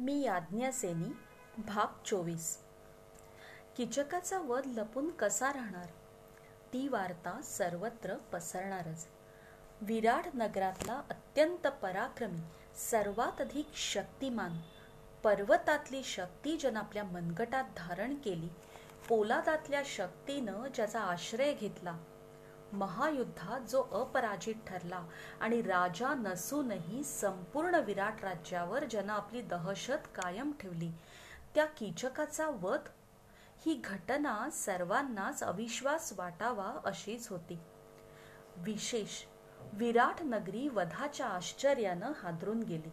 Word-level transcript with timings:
मी 0.00 0.22
याज्ञसेनी 0.22 1.12
भाग 1.58 1.86
चोवीस. 2.04 2.58
किचकाचा 3.76 4.38
वध 4.38 4.66
लपून 4.66 5.10
कसा 5.10 5.52
राहणार? 5.52 5.86
ती 6.72 6.88
वार्ता 6.88 7.40
सर्वत्र 7.42 8.14
पसरणारच. 8.14 9.06
विराट 9.80 10.26
नगरातला 10.34 11.02
अत्यंत 11.10 11.66
पराक्रमी 11.66 12.40
सर्वात 12.90 13.40
अधिक 13.40 13.68
शक्तिमान 13.74 14.58
पर्वतातली 15.22 16.02
शक्ती 16.04 16.56
ज्यानं 16.56 16.80
आपल्या 16.80 17.04
मनगटात 17.04 17.64
धारण 17.76 18.14
केली 18.14 18.48
पोलादातल्या 19.08 19.82
शक्तीनं 19.86 20.66
ज्याचा 20.74 21.00
आश्रय 21.00 21.54
घेतला 21.54 21.98
महायुद्धात 22.72 23.60
जो 23.60 23.82
अपराजित 23.82 24.54
ठरला 24.66 25.06
आणि 25.40 25.62
राजा 25.62 26.14
नसूनही 26.14 27.04
संपूर्ण 27.04 27.74
विराट 27.74 28.24
राज्यावर 28.24 28.84
ज्यानं 28.84 29.12
आपली 29.12 29.42
दहशत 29.42 30.08
कायम 30.14 30.52
ठेवली 30.60 30.92
त्या 31.54 31.64
कीचकाचा 31.64 32.48
वध 32.48 32.88
ही 33.66 33.80
घटना 33.84 34.50
सर्वांनाच 34.50 35.42
अविश्वास 35.42 36.12
वाटावा 36.18 36.80
अशीच 36.84 37.28
होती. 37.28 37.58
विशेष 38.56 39.24
विराट 39.72 40.22
नगरी 40.22 40.68
वधाच्या 40.68 41.26
आश्चर्यानं 41.26 42.12
हादरून 42.22 42.62
गेली. 42.62 42.90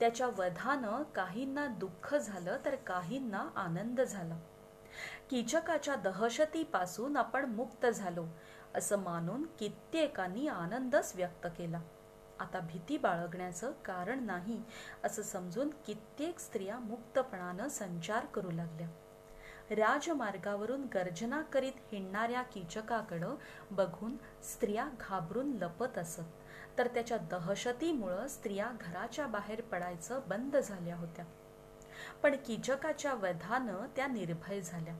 त्याच्या 0.00 0.26
वधानं 0.26 1.02
काहींना 1.02 1.66
दुःख 1.66 2.14
झालं 2.14 2.56
तर 2.64 2.74
काहींना 2.74 3.48
आनंद 3.56 4.00
झाला. 4.00 4.38
कीचकाच्या 5.30 5.94
दहशतीपासून 5.94 7.16
आपण 7.16 7.44
मुक्त 7.44 7.86
झालो. 7.86 8.26
असं 8.78 8.98
मानून 8.98 9.46
कित्येकांनी 9.58 10.48
आनंदच 10.48 11.12
व्यक्त 11.16 11.46
केला. 11.58 11.80
आता 12.40 12.60
भीती 12.60 12.98
बाळगण्याचं 12.98 13.72
कारण 13.84 14.24
नाही 14.24 14.62
असं 15.04 15.22
समजून 15.22 15.70
कित्येक 15.86 16.38
स्त्रिया 16.38 16.78
मुक्तपणानं 16.78 17.68
संचार 17.68 18.26
करू 18.26 18.50
लागल्या. 18.50 18.88
राजमार्गावरून 19.70 20.84
गर्जना 20.94 21.42
करीत 21.42 21.72
हिंडणाऱ्या 21.92 22.42
कीचकाकडं 22.42 23.34
बघून 23.70 24.16
स्त्रिया 24.42 24.88
घाबरून 25.00 25.52
लपत 25.52 25.98
असत 25.98 26.78
तर 26.78 26.86
त्याच्या 26.86 27.16
दहशतीमुळं 27.16 28.26
स्त्रिया 28.26 28.70
घराच्या 28.80 29.26
बाहेर 29.26 29.60
पडायचं 29.60 30.20
बंद 30.26 30.56
झाल्या 30.56 30.96
होत्या. 30.96 31.24
पण 32.22 32.36
कीचकाच्या 32.46 33.14
वधानं 33.14 33.86
त्या 33.96 34.06
निर्भय 34.06 34.60
झाल्या. 34.60 34.96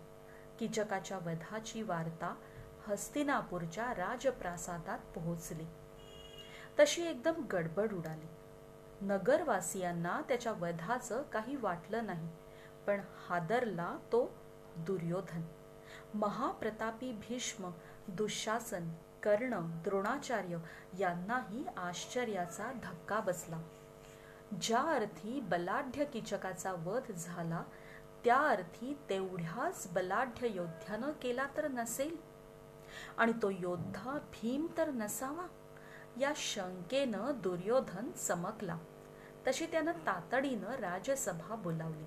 कीचकाच्या 0.58 1.18
वधाची 1.18 1.82
वार्ता 1.82 2.34
हस्तिनापूरच्या 2.88 3.94
राजप्रासादात 3.94 4.98
पोहोचली. 5.14 5.64
तशी 6.80 7.06
एकदम 7.06 7.32
गडबड 7.52 7.92
उडाली. 7.92 8.26
नगरवासियांना 9.00 10.20
त्याच्या 10.28 10.52
वधाचं 10.52 11.22
काही 11.22 11.56
वाटलं 11.56 12.06
नाही 12.06 12.28
पण 12.86 13.00
हादरला 13.28 13.96
तो 14.12 14.34
दुर्योधन. 14.76 15.42
महाप्रतापी 16.14 17.12
भीष्म 17.12 17.70
दुःशासन 18.08 18.88
कर्ण 19.22 19.82
द्रोणाचार्य 19.84 20.58
यांनाही 20.98 21.64
आश्चर्याचा 21.76 22.72
धक्का 22.82 23.20
बसला. 23.20 23.62
ज्या 24.60 24.80
अर्थी 24.80 25.40
बलाढ्य 25.40 26.04
किचकाचा 26.04 26.72
वध 26.72 27.12
झाला 27.12 27.62
त्या 28.24 28.36
अर्थी 28.36 28.98
तेवढ्याच 29.10 29.88
बलाढ्य 29.92 30.48
योद्ध्यानं 30.50 31.10
केला 31.22 31.46
तर 31.56 31.68
नसेल? 31.68 32.27
आणि 33.18 33.32
तो 33.42 33.50
योद्धा 33.50 34.12
भीम 34.12 34.66
तर 34.78 34.90
नसावा? 34.90 35.46
या 36.20 36.32
शंकेनं 36.36 37.32
दुर्योधन 37.36 38.10
चमकला. 38.12 38.78
तशी 39.46 39.66
त्यानं 39.66 39.92
तातडीनं 39.92 40.66
राजसभा 40.66 41.54
बोलावली. 41.54 42.04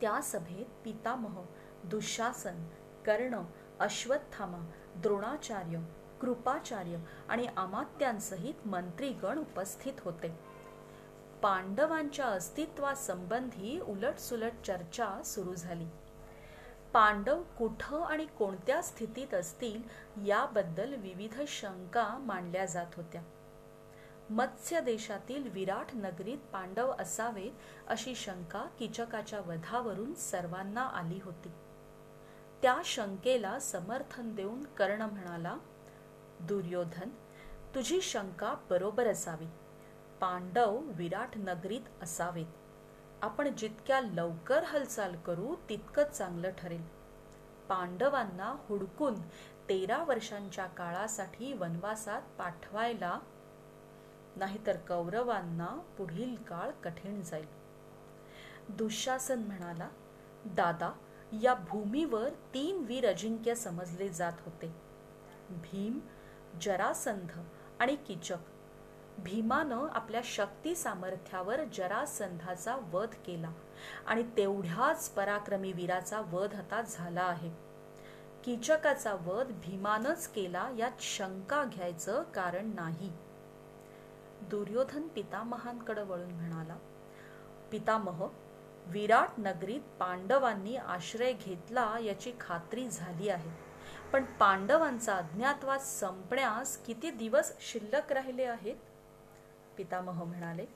त्या 0.00 0.20
सभेत 0.22 0.66
पितामह 0.84 1.42
दुःशासन 1.84 2.66
कर्ण 3.06 3.42
अश्वत्थामा 3.80 4.70
द्रोणाचार्य 4.96 5.80
कृपाचार्य 6.20 6.98
आणि 7.28 7.46
अमात्यांसहित 7.56 8.66
मंत्रीगण 8.66 9.38
उपस्थित 9.38 9.92
होते. 10.00 10.38
पांडवांच्या 11.42 12.26
अस्तित्वासंबंधी 12.26 13.80
उलटसुलट 13.80 14.52
चर्चा 14.66 15.22
सुरू 15.24 15.54
झाली. 15.54 15.86
पांडव 16.94 17.42
कुठं 17.42 18.02
आणि 18.02 18.26
कोणत्या 18.26 18.82
स्थितीत 18.82 19.34
असतील 19.34 19.82
याबद्दल 20.26 20.94
विविध 20.94 21.42
शंका 21.48 22.18
मांडल्या 22.18 22.64
जात 22.64 22.86
होत्या. 22.96 23.22
मत्स्य 24.30 24.80
देशातील 24.80 25.48
विराट 25.48 25.86
नगरीत 25.94 26.38
पांडव 26.52 26.92
असावेत 26.98 27.50
अशी 27.88 28.14
शंका 28.14 28.66
किचकाच्या 28.78 29.40
वधावरून 29.40 30.14
सर्वांना 30.14 30.80
आली 30.80 31.20
होती. 31.24 31.48
त्या 32.62 32.76
शंकेला 32.84 33.58
समर्थन 33.58 34.34
देऊन 34.34 34.64
कर्ण 34.64 35.02
म्हणाला 35.02 35.56
दुर्योधन 36.40 37.08
तुझी 37.74 38.00
शंका 38.00 38.54
बरोबर 38.70 39.06
असावी. 39.06 39.46
पांडव 40.20 40.76
विराट 40.76 41.36
नगरीत 41.36 42.02
असावेत. 42.02 42.46
आपण 43.24 43.48
जितक्या 43.56 44.00
लवकर 44.00 44.62
हालचाल 44.62 45.16
करू 45.16 45.54
तितकं 45.68 46.04
चांगलं 46.04 46.50
ठरेल. 46.58 46.82
पांडवांना 47.68 48.56
हुडकून 48.68 49.14
तेरा 49.68 50.04
वर्षांच्या 50.04 50.66
काळासाठी 50.66 51.52
वनवासात 51.52 52.22
पाठवायला 52.38 53.18
नाहीतर 54.36 54.76
कौरवांना 54.76 55.66
पुढील 55.98 56.34
काळ 56.34 56.70
कठीण 56.70 57.22
जाईल. 57.22 57.46
दुःशासन 58.68 59.38
म्हणाला 59.38 59.88
दादा 60.44 60.92
या 61.42 61.54
भूमीवर 61.54 62.28
तीन 62.28 62.84
वीर 62.84 63.08
अजिंक्य 63.08 63.54
समजले 63.54 64.08
जात 64.08 64.32
होते. 64.44 64.74
भीम 65.50 65.98
जरासंध 66.62 67.40
आणि 67.80 67.96
किचक 67.96 68.53
भीमानं 69.18 69.86
आपल्या 69.92 70.20
शक्ती 70.24 70.74
सामर्थ्यावर 70.74 71.60
जरासंधाचा 71.74 72.76
वध 72.92 73.08
केला 73.26 73.50
आणि 74.06 74.22
तेवढ्याच 74.36 75.08
पराक्रमी 75.08 75.72
वीराचा 75.72 76.20
वध 76.20 76.54
आता 76.54 76.82
झाला 76.82 77.22
आहे. 77.22 77.50
कीचकाचा 78.44 79.14
वध 79.14 79.46
भीमानच 79.46 80.28
केला 80.28 80.70
यात 80.78 81.00
शंका 81.00 81.64
घ्यायचं 81.64 82.22
कारण 82.22 82.72
नाही. 82.74 83.12
दुर्योधन 84.42 85.08
पितामहांकडे 85.08 86.02
वळून 86.02 86.30
म्हणाला 86.30 86.76
पितामह 87.72 88.28
विराट 88.86 89.28
नगरीत 89.38 89.80
पांडवांनी 90.00 90.76
आश्रय 90.76 91.32
घेतला 91.32 91.96
याची 92.00 92.32
खात्री 92.40 92.88
झाली 92.88 93.28
आहे. 93.28 93.50
पण 94.12 94.24
पांडवांचा 94.24 95.14
अज्ञातवास 95.14 96.00
संपण्यास 96.00 96.76
किती 96.76 97.10
दिवस 97.10 97.52
शिल्लक 97.60 98.12
राहिले 98.12 98.44
आहेत? 98.44 98.76
पितामह 99.76 100.24
म्हणाले 100.24 100.66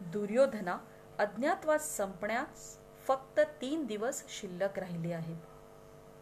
दुर्योधना 0.00 0.78
अज्ञातवास 1.18 1.96
संपण्यास 1.96 2.78
फक्त 3.06 3.40
तीन 3.60 3.86
दिवस 3.86 4.24
शिल्लक 4.28 4.78
राहिले 4.78 5.12
आहेत. 5.12 5.36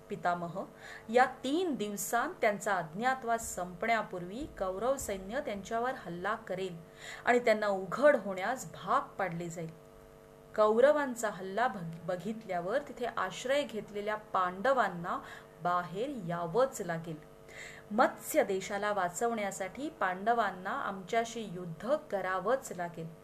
पितामह 0.08 0.64
या 1.08 1.24
तीन 1.44 1.74
दिवसांत 1.74 2.34
त्यांचा 2.40 2.74
अज्ञातवास 2.74 3.54
संपण्यापूर्वी 3.54 4.46
कौरव 4.58 4.96
सैन्य 4.96 5.40
त्यांच्यावर 5.40 5.92
हल्ला 5.96 6.34
करेल 6.34 6.76
आणि 7.24 7.38
त्यांना 7.38 7.66
उघड 7.66 8.16
होण्यास 8.16 8.66
भाग 8.74 9.14
पाडले 9.18 9.48
जाईल. 9.48 9.70
कौरवांचा 10.56 11.30
हल्ला 11.30 11.68
बघितल्यावर 12.06 12.78
तिथे 12.88 13.06
आश्रय 13.06 13.62
घेतलेल्या 13.62 14.16
पांडवांना 14.16 15.18
बाहेर 15.62 16.10
यावंच 16.26 16.80
लागेल. 16.80 17.29
मत्स्य 17.92 18.44
देशाला 18.44 18.92
वाचवण्यासाठी 18.92 19.88
पांडवांना 19.88 20.70
आमच्याशी 20.70 21.40
युद्ध 21.40 21.96
करावंच 22.10 22.72
लागेल. 22.76 23.14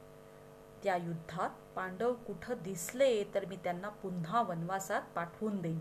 त्या 0.83 0.97
युद्धात 0.97 1.51
पांडव 1.77 2.15
कुठं 2.15 2.55
दिसले 2.63 3.25
तर 3.25 3.45
मी 3.45 3.57
त्यांना 3.57 3.89
पुन्हा 3.89 4.43
वनवासात 4.43 5.03
पाठवून 5.15 5.61
देईन. 5.61 5.81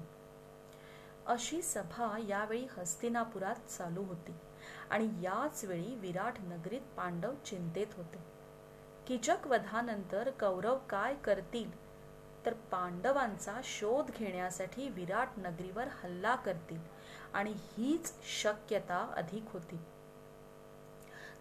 अशी 1.25 1.61
सभा 1.61 2.17
यावेळी 2.27 2.67
हस्तिनापुरात 2.77 3.55
चालू 3.55 4.03
होती 4.03 4.33
आणि 4.89 5.09
याच 5.21 5.63
वेळी 5.63 5.95
विराट 5.95 6.33
नगरीत 6.39 6.81
पांडव 6.97 7.33
चिंतेत 7.45 7.87
होते. 7.97 8.17
किचक 9.07 9.47
वधानंतर 9.47 10.29
कौरव 10.29 10.77
काय 10.89 11.15
करतील? 11.15 11.85
तर 12.45 12.53
पांडवांचा 12.53 13.61
शोध 13.63 14.11
घेण्यासाठी 14.11 14.89
विराट 14.89 15.29
नगरीवर 15.37 15.85
हल्ला 16.03 16.35
करतील. 16.35 16.94
आणि 17.35 17.53
हीच 17.57 18.13
शक्यता 18.41 19.13
अधिक 19.17 19.43
होती. 19.47 19.79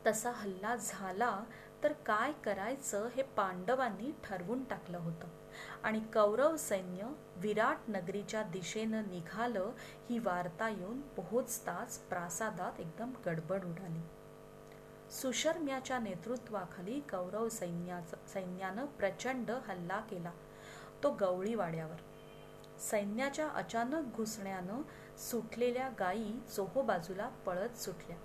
तसा 0.07 0.31
हल्ला 0.31 0.77
झाला 0.77 1.45
तर 1.83 1.93
काय 1.93 2.33
करायचं 2.33 3.09
हे 3.17 3.23
पांडवांनी 3.23 4.13
ठरवून 4.25 4.65
टाकलं 4.65 4.99
होतं. 4.99 5.27
आणि 5.83 6.01
कौरव 6.01 6.57
सैन्य 6.57 7.13
विराट 7.37 7.77
नगरीच्या 7.89 8.43
दिशेनं 8.43 9.03
निघालं 9.03 9.71
ही 10.11 10.19
वार्ता 10.19 10.69
येऊन 10.69 11.01
पोहोचताच 11.01 11.99
प्रासादात 11.99 12.81
एकदम 12.81 13.13
गडबड 13.27 13.65
उडाली. 13.65 14.01
सुशर्म्याच्या 15.11 15.99
नेतृत्वाखाली 15.99 17.01
कौरव 17.01 17.49
सैन्याचं 17.49 18.17
सैन्यानं 18.29 18.87
प्रचंड 18.87 19.51
हल्ला 19.51 20.01
केला 20.01 20.33
तो 21.03 21.11
गवळीवाड्यावर. 21.11 21.97
सैन्याच्या 22.79 23.49
अचानक 23.49 24.17
घुसण्यानं 24.17 24.83
सुटलेल्या 25.19 25.91
गायी 25.99 26.41
चोहो 26.57 26.83
बाजूला 26.83 27.29
पळत 27.29 27.79
सुटल्या. 27.79 28.17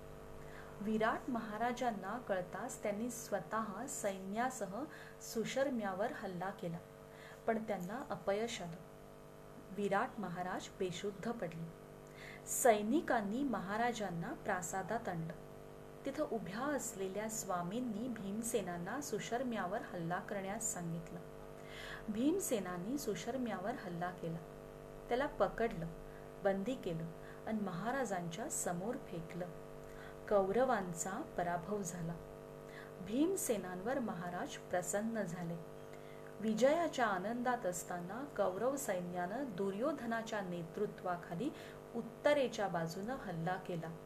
विराट 0.80 1.30
महाराजांना 1.30 2.18
कळताच 2.18 2.82
त्यांनी 2.82 3.10
स्वतः 3.10 3.86
सैन्यासह 3.86 4.84
सुशर्म्यावर 5.20 6.12
हल्ला 6.12 6.50
केला 6.50 6.76
पण 7.46 7.62
त्यांना 7.62 8.06
अपयश 8.10 8.62
आलं. 8.62 8.76
विराट 9.76 10.10
महाराज 10.18 10.68
बेशुद्ध 10.78 11.30
पडले. 11.30 11.72
सैनिकांनी 12.46 13.42
महाराजांना 13.42 14.32
प्रासादात 14.32 15.08
आणलं. 15.08 15.32
तिथं 16.06 16.26
उभ्या 16.32 16.60
असलेल्या 16.60 17.28
स्वामींनी 17.28 18.08
भीमसेनांना 18.08 19.00
सुशर्म्यावर 19.00 19.82
हल्ला 19.92 20.18
करण्यास 20.18 20.72
सांगितलं. 20.74 21.39
भीमसेनांनी 22.12 22.98
सुशर्म्यावर 22.98 23.72
हल्ला 23.84 24.10
केला. 24.10 24.38
त्याला 25.08 25.26
पकडलं 25.26 25.86
बंदी 26.44 26.74
केलं 26.74 27.04
आणि 27.46 27.60
महाराजांच्या 27.60 28.48
समोर 28.48 28.96
फेकलं. 28.96 29.46
कौरवांचा 30.28 31.22
पराभव 31.36 31.82
झाला. 31.82 32.14
भीमसेनांवर 33.00 33.98
महाराज 33.98 34.56
प्रसन्न 34.56 35.22
झाले. 35.22 35.56
विजयाच्या 36.40 37.06
आनंदात 37.06 37.66
असताना 37.66 38.24
कौरव 38.36 38.76
सैन्यानं 38.76 39.44
दुर्योधनाच्या 39.48 40.40
नेतृत्वाखाली 40.40 41.50
उत्तरेच्या 41.94 42.68
बाजूनं 42.68 43.16
हल्ला 43.16 43.54
केला. 43.54 43.96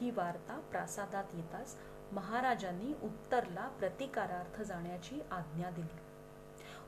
ही 0.00 0.10
वार्ता 0.10 0.60
प्रासादात 0.70 1.24
येताच 1.34 1.76
महाराजांनी 2.12 2.92
उत्तरला 3.02 3.68
प्रतिकारार्थ 3.68 4.62
जाण्याची 4.62 5.20
आज्ञा 5.30 5.70
दिली. 5.70 6.11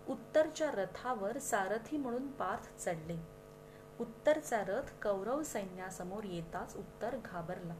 उत्तरच्या 0.08 0.70
रथावर 0.70 1.38
सारथी 1.38 1.96
म्हणून 1.96 2.30
पार्थ 2.32 2.84
चढले. 2.84 3.16
उत्तरचा 4.00 4.64
रथ 4.64 5.02
कौरव 5.02 5.42
सैन्यासमोर 5.42 6.24
येताच 6.24 6.76
उत्तर 6.76 7.16
घाबरला. 7.24 7.74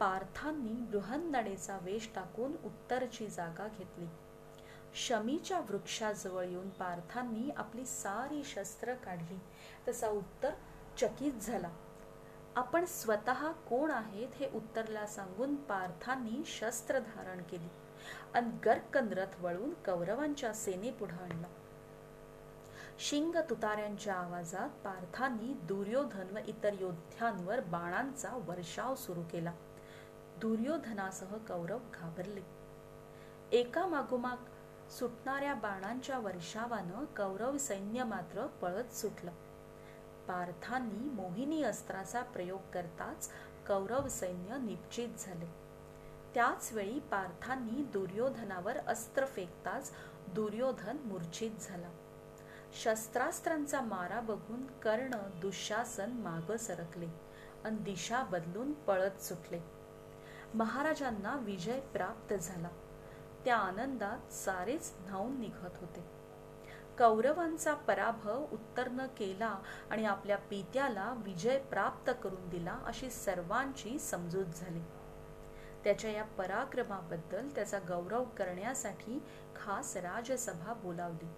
पार्थांनी 0.00 0.72
बृहन्नडेचा 0.72 1.78
वेश 1.82 2.10
टाकून 2.14 2.52
उत्तरची 2.64 3.26
जागा 3.26 3.68
घेतली. 3.78 4.06
शमीच्या 4.94 5.60
वृक्षाजवळ 5.60 6.44
येऊन 6.44 6.68
पार्थांनी 6.68 7.50
आपली 7.50 7.86
सारी 7.86 8.44
शस्त्र 8.44 8.94
काढली. 8.94 9.38
तसा 9.88 10.08
उत्तर 10.08 10.50
चकित 10.96 11.32
झाला. 11.32 11.70
आपण 12.58 12.84
स्वतः 12.84 13.52
कोण 13.52 13.90
आहेत 13.90 14.28
हे 14.34 14.50
उत्तरला 14.54 15.06
सांगून 15.06 15.54
पार्थांनी 15.54 16.42
शस्त्र 16.46 16.98
धारण 16.98 17.42
केली 17.42 17.68
आणि 18.34 18.50
गर्कन 18.64 19.08
रथ 19.08 19.40
वळून 19.40 19.74
कौरवांच्या 19.74 20.54
सेनेपुढं 20.54 21.16
आणला. 21.16 21.46
शिंग 22.98 23.34
तुतार्यांच्या 23.50 24.14
आवाजात 24.14 24.68
पार्थांनी 24.68 25.54
दुर्योधन 25.54 26.36
व 26.36 26.38
इतर 26.46 26.72
योद्ध्यांवर 26.80 27.60
बाणांचा 27.60 28.30
वर्षाव 28.34 28.94
सुरू 28.94 29.22
केला. 29.22 29.52
दुर्योधनासह 30.36 31.36
कौरव 31.36 31.78
घाबरले. 31.94 32.42
एका 33.52 33.86
मागोमाग 33.86 34.36
सुटणाऱ्या 34.90 35.54
बाणांच्या 35.54 36.18
वर्षावानं 36.18 37.04
कौरव 37.04 37.58
सैन्य 37.58 38.04
मात्र 38.04 38.46
पळत 38.46 38.94
सुटलं. 38.94 39.30
पार्थांनी 40.28 41.10
मोहिनी 41.10 41.62
अस्त्राचा 41.62 42.22
प्रयोग 42.22 42.60
करताच 42.74 43.30
कौरव 43.68 44.08
सैन्य 44.08 44.56
निश्चित 44.56 45.08
झाले. 45.18 45.46
त्याच 46.34 46.72
वेळी 46.72 46.98
पार्थांनी 46.98 47.82
दुर्योधनावर 47.82 48.76
अस्त्र 48.76 49.24
फेकताच 49.24 49.90
दुर्योधन 50.34 50.96
मूर्छित 51.04 51.50
झाला. 51.60 51.90
शस्त्रास्त्रांचा 52.82 53.80
मारा 53.80 54.20
बघून 54.20 54.66
कर्ण 54.66 55.10
दुःशासन 55.40 56.10
माग 56.10 56.56
सरकले 56.56 57.08
आणि 57.64 57.76
दिशा 57.76 58.22
बदलून 58.22 58.72
पळत 58.72 59.22
सुटले. 59.22 59.60
महाराजांना 60.54 61.36
विजय 61.36 61.80
प्राप्त 61.80 62.34
झाला. 62.34 62.68
त्या 63.44 63.56
आनंदात 63.56 64.32
सारेच 64.32 64.92
धावून 65.06 65.40
निघत 65.40 65.78
होते. 65.80 66.17
कौरवांचा 66.98 67.74
पराभव 67.74 68.46
उत्तरनं 68.52 69.06
केला 69.06 69.58
आणि 69.90 70.04
आपल्या 70.04 70.36
पित्याला 70.36 71.14
विजय 71.16 71.58
प्राप्त 71.58 72.10
करून 72.22 72.48
दिला 72.48 72.78
अशी 72.86 73.10
सर्वांची 73.10 73.98
समजूत 73.98 74.46
झाली. 74.46 74.80
त्याच्या 75.84 76.10
या 76.10 76.24
पराक्रमाबद्दल 76.24 77.48
त्याचा 77.48 77.78
गौरव 77.78 78.24
करण्यासाठी 78.24 79.22
खास 79.56 79.96
राजसभा 79.96 80.72
बोलावली 80.72 81.28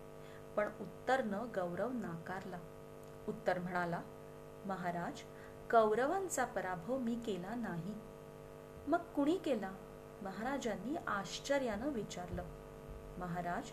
पण 0.57 0.69
उत्तरनं 0.81 1.47
गौरव 1.57 1.93
नाकारला. 1.93 2.59
उत्तर 3.29 3.59
म्हणाला 3.59 4.01
महाराज 4.67 5.21
कौरवांचा 5.71 6.45
पराभव 6.45 6.99
मी 6.99 7.15
केला 7.15 7.55
नाही. 7.55 7.95
मग 8.87 8.99
कुणी 8.99 9.37
केला? 9.37 9.71
महाराजांनी 10.23 10.97
आश्चर्यानं 11.07 11.89
विचारलं. 11.89 12.45
महाराज 13.19 13.71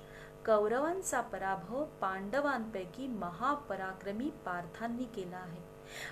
कौरवांचा 0.47 1.19
पराभव 1.21 1.83
पांडवांपैकी 2.01 3.07
महापराक्रमी 3.07 4.29
पार्थांनी 4.45 5.05
केला 5.05 5.37
आहे. 5.37 5.61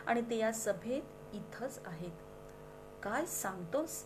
आणि 0.08 0.22
ते 0.22 0.38
या 0.38 0.52
सभेत 0.54 1.36
इथंच 1.36 1.80
आहेत. 1.86 2.18
काय 3.04 3.26
सांगतोस? 3.26 4.04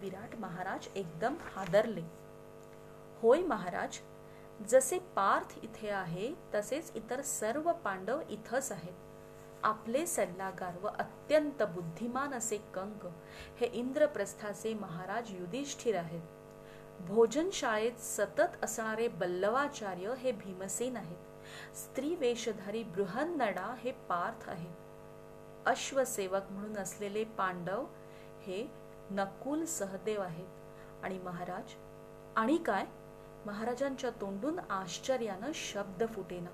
विराट 0.00 0.34
महाराज 0.38 0.88
एकदम 0.96 1.34
हादरले. 1.54 2.02
होय 3.22 3.42
महाराज 3.42 3.98
जसे 4.68 4.98
पार्थ 5.16 5.58
इथे 5.62 5.90
आहे 5.90 6.32
तसेच 6.54 6.92
इतर 6.94 7.22
सर्व 7.22 7.72
पांडव 7.72 8.20
इथंच 8.30 8.72
आहेत. 8.72 8.94
आपले 9.62 10.06
सल्लागार 10.06 10.78
व 10.82 10.88
अत्यंत 10.88 11.62
बुद्धिमान 11.62 12.34
असे 12.34 12.56
कंक 12.74 13.06
हे 13.60 13.66
इंद्रप्रस्थाचे 13.66 14.74
महाराज 14.74 15.34
युधिष्ठिर 15.34 15.96
आहेत. 15.96 16.22
भोजनशाळेत 17.00 18.00
सतत 18.00 18.64
असणारे 18.64 19.08
बल्लवाचार्य 19.08 20.14
हे 20.18 20.32
भीमसेन 20.32 20.96
आहेत. 20.96 21.76
स्त्री 21.76 22.14
वेशधारी 22.14 22.82
बृहन्नडा 22.82 23.74
हे 23.78 23.92
पार्थ 23.92 24.48
आहे 24.50 24.70
अश्वसेवक 25.66 26.50
म्हणून 26.50 26.76
असलेले 26.76 27.24
पांडव 27.24 27.84
हे 28.42 28.66
नकुल 29.10 29.64
सहदेव 29.64 30.22
आहेत. 30.22 31.04
आणि 31.04 31.18
महाराज 31.18 31.74
आणि 32.36 32.56
काय? 32.56 32.84
महाराजांच्या 33.46 34.10
तोंडून 34.10 34.58
आश्चर्यानं 34.58 35.50
शब्द 35.54 36.04
फुटेना. 36.08 36.50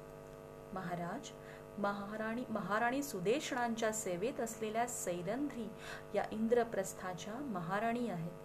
महाराज 0.75 1.31
महाराणी 1.79 2.45
महाराणी 2.49 3.03
सुदेशणांच्या 3.03 3.93
सेवेत 3.93 4.41
असलेल्या 4.41 4.87
सैरंध्री 4.87 5.69
या 6.15 6.25
इंद्रप्रस्थाच्या 6.33 7.35
महाराणी 7.35 8.09
आहेत. 8.09 8.42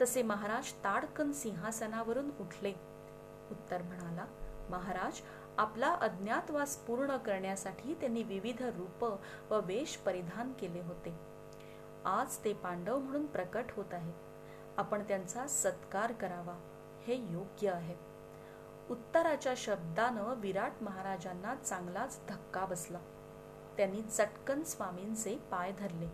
तसे 0.00 0.22
महाराज 0.22 0.72
ताडकन 0.72 1.32
सिंहासनावरून 1.32 2.30
उठले. 2.40 2.72
उत्तर 3.50 3.82
म्हणाला 3.82 4.24
महाराज 4.70 5.20
आपला 5.58 5.92
अज्ञातवास 5.92 6.76
पूर्ण 6.76 7.16
करण्यासाठी 7.16 7.94
त्यांनी 7.94 8.22
विविध 8.22 8.62
रूप 8.62 9.04
व 9.52 9.60
वेश 9.64 9.96
परिधान 9.96 10.52
केले 10.52 10.80
होते. 10.80 11.14
आज 12.04 12.36
ते 12.36 12.52
पांडव 12.52 12.98
म्हणून 12.98 13.26
प्रकट 13.26 13.64
होत 13.76 13.94
आहेत 13.94 14.78
आपण 14.78 15.02
त्यांचा 15.02 15.46
सत्कार 15.46 16.12
करावा. 16.12 16.58
हे 17.06 17.14
योग्य 17.32 17.70
आहे. 17.70 17.94
उत्तराच्या 18.90 19.54
शब्दानं 19.56 20.34
विराट 20.34 20.82
महाराजांना 20.82 21.54
चांगलाच 21.54 22.20
धक्का 22.28 22.64
बसला. 22.64 22.98
त्यांनी 23.76 24.02
चटकन 24.02 24.62
स्वामींचे 24.62 25.36
पाय 25.50 25.72
धरले. 25.72 26.08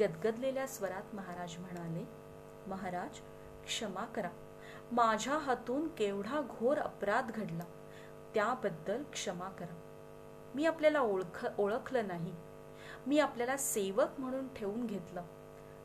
गदगदलेल्या 0.00 0.66
स्वरात 0.66 1.14
महाराज 1.14 1.56
म्हणाले 1.58 2.04
महाराज 2.68 3.18
क्षमा 3.64 4.04
करा. 4.04 4.28
माझ्या 4.92 5.38
हातून 5.38 5.88
केवढा 5.88 6.40
घोर 6.40 6.78
अपराध 6.78 7.30
घडला 7.30 7.64
त्याबद्दल 8.34 9.02
क्षमा 9.12 9.48
करा. 9.48 9.80
मी 10.54 10.66
आपल्याला 10.66 11.00
ओळख 11.00 11.46
ओळखलं 11.58 12.08
नाही. 12.08 12.34
मी 13.06 13.18
आपल्याला 13.18 13.56
सेवक 13.56 14.20
म्हणून 14.20 14.54
ठेवून 14.54 14.86
घेतलं. 14.86 15.22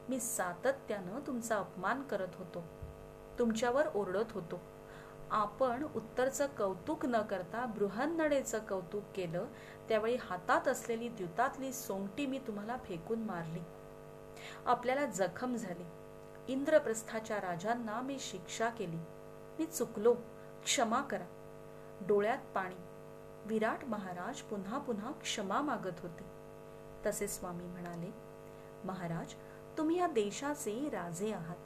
मी 0.10 0.20
सातत्यानं 0.20 1.20
तुमचा 1.28 1.58
अपमान 1.58 2.02
करत 2.02 2.28
होतो. 2.36 2.64
तुमच्यावर 3.40 3.88
ओरडत 3.96 4.32
होतो. 4.32 4.60
आपण 5.32 5.88
उत्तरचं 5.96 6.48
कौतुक 6.48 7.06
न 7.06 7.22
करता 7.22 7.66
बृहन्नडेचं 7.66 8.60
कौतुक 8.60 9.04
केलं 9.16 9.46
त्यावेळी 9.90 10.16
हातात 10.16 10.68
असलेली 10.68 11.10
द्युतातली 11.10 11.74
सोंगटी 11.74 12.26
मी 12.26 12.40
तुम्हाला 12.40 12.78
फेकून 12.78 13.20
मारली. 13.20 13.60
आपल्याला 14.66 15.06
जखम 15.06 15.56
झाली. 15.56 15.84
इंद्रप्रस्थाच्या 16.48 17.38
राजांना 17.38 18.02
मी 18.02 18.20
शिक्षा 18.20 18.70
केली. 18.70 18.98
मी 19.60 19.66
चुकलो. 19.66 20.14
क्षमा 20.64 21.02
करा. 21.02 21.26
डोळ्यात 22.08 22.38
पाणी. 22.56 22.76
विराट 23.46 23.84
महाराज 23.86 24.42
पुन्हा 24.42 24.78
पुन्हा 24.78 25.12
क्षमा 25.12 25.62
मागत 25.62 26.00
होते. 26.00 26.24
तसे 27.06 27.28
स्वामी 27.28 27.64
म्हणाले 27.64 28.12
महाराज 28.84 29.34
तुम्ही 29.78 29.98
या 29.98 30.08
देशाचे 30.08 30.90
राजे 30.90 31.34
आहात. 31.34 31.58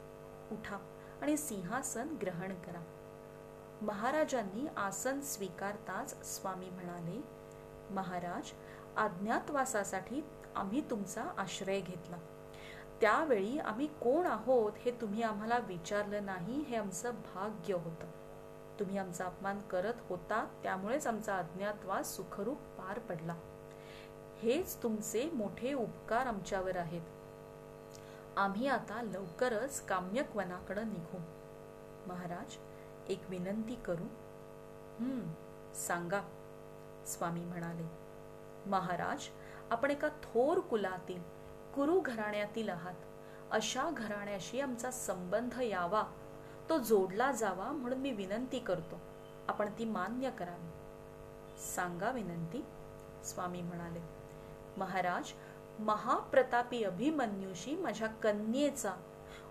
उठा 0.52 0.76
आणि 1.22 1.36
सिंहासन 1.36 2.08
ग्रहण 2.22 2.54
करा. 2.54 2.94
महाराजांनी 3.82 4.66
आसन 4.76 5.20
स्वीकारताच 5.20 6.24
स्वामी 6.24 6.70
म्हणाले 6.70 7.22
महाराज 7.94 8.50
अज्ञातवासासाठी 8.96 10.24
आम्ही 10.56 10.90
तुमचा 10.90 11.22
आश्रय 11.38 11.80
घेतला. 11.80 12.16
त्यावेळी 13.00 13.58
आम्ही 13.58 13.86
कोण 13.86 14.26
आहोत 14.26 14.72
हे 14.76 14.90
तुम्ही 14.90 15.22
आम्हाला 15.22 15.58
विचारलं 15.58 16.26
नाही 16.26 16.60
हे 16.60 16.76
आमचं 16.76 17.10
भाग्य 17.10 17.74
होतं. 17.74 18.06
तुम्ही 18.80 18.98
आमचा 18.98 19.24
अपमान 19.24 19.60
करत 19.60 19.94
होता 20.08 20.44
त्यामुळेच 20.62 21.06
आमचा 21.06 21.36
अज्ञातवास 21.36 22.16
सुखरूप 22.16 22.56
पार 22.56 22.98
पडला. 22.98 23.34
हेच 24.42 24.82
तुमचे 24.82 25.30
मोठे 25.30 25.72
उपकार 25.72 26.26
आमच्यावर 26.26 26.76
आहेत. 26.76 27.02
आम्ही 28.36 28.66
आता 28.66 29.02
लवकरच 29.02 29.86
काम्यक 29.86 30.36
वनाकडे 30.36 30.84
निघू. 30.84 31.18
महाराज 32.06 32.56
एक 33.08 33.22
विनंती 33.28 33.74
करू? 33.74 34.04
हम्म 35.00 35.72
सांगा 35.74 36.20
स्वामी 37.06 37.44
म्हणाले. 37.44 37.86
महाराज 38.66 39.28
आपण 39.70 39.90
एका 39.90 40.08
थोर 40.08 40.60
कुलातील 40.60 41.37
कुरु 41.74 42.00
घराण्यातील 42.00 42.68
आहात. 42.68 42.94
अशा 43.50 43.90
घराण्याशी 43.90 44.60
आमचा 44.60 44.90
संबंध 44.90 45.60
यावा. 45.60 46.02
तो 46.68 46.78
जोडला 46.78 47.32
जावा 47.32 47.72
म्हणून 47.72 47.98
मी 47.98 48.10
विनंती 48.10 48.58
करतो. 48.58 49.00
आपण 49.48 49.68
ती 49.78 49.84
मान्य 49.84 50.30
करावी 50.30 50.68
सांगा 51.74 52.10
विनंती. 52.10 52.64
स्वामी 53.24 53.62
म्हणाले 53.62 54.00
महाराज 54.76 55.32
महाप्रतापी 55.78 56.84
अभिमन्यूशी 56.84 57.76
माझ्या 57.76 58.08
कन्येचा 58.08 58.92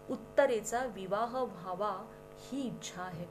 उत्तरेचा 0.09 0.85
विवाह 0.85 1.43
व्हावा 1.43 2.07
ही 2.39 2.67
इच्छा 2.67 3.01
आहे. 3.01 3.25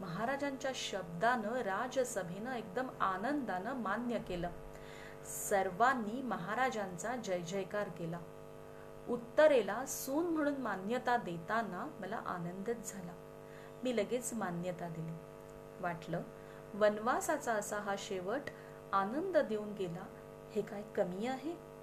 महाराजांच्या 0.00 0.70
शब्दानं 0.74 1.52
राजसभेनं 1.52 2.52
एकदम 2.52 2.88
आनंदानं 3.00 3.74
मान्य 3.74 4.18
केलं. 4.18 4.50
सर्वांनी 5.24 6.22
महाराजांचा 6.22 7.16
जय 7.16 7.40
जयकार 7.40 7.88
केला. 7.88 8.18
उत्तरेला 9.08 9.86
सून 9.86 10.26
म्हणून 10.26 10.54
मान्यता 10.54 11.16
देताना 11.16 11.96
मला 12.00 12.16
आनंदच 12.16 12.92
झाला. 12.92 13.12
मी 13.84 13.96
लगेच 13.96 14.32
मान्यता 14.32 14.88
दिली. 14.88 15.16
वाटलं 15.80 16.22
वनवासाचा 16.74 17.52
असा 17.52 17.76
हा 17.76 17.94
शेवट 17.98 18.50
आनंद 18.92 19.36
देऊन 19.36 19.72
गेला. 19.72 20.06
हे 20.54 20.62
काय 20.62 20.82
कमी 20.96 21.26
आहे? 21.26 21.73